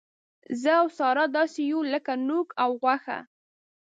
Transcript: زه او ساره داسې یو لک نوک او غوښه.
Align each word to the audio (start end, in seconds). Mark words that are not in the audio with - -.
زه 0.61 0.71
او 0.81 0.87
ساره 0.97 1.25
داسې 1.37 1.61
یو 1.71 1.79
لک 1.91 2.07
نوک 2.27 2.47
او 2.63 2.71
غوښه. 2.81 3.19